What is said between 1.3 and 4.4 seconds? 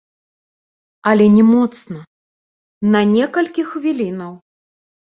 не моцна, на некалькі хвілінаў.